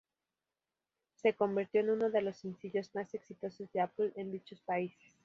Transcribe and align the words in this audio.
Se 1.21 1.35
convirtió 1.35 1.81
en 1.81 1.91
uno 1.91 2.09
de 2.09 2.23
los 2.23 2.37
sencillos 2.37 2.89
más 2.95 3.13
exitosos 3.13 3.71
de 3.71 3.81
Apple 3.81 4.11
en 4.15 4.31
dichos 4.31 4.59
países. 4.61 5.13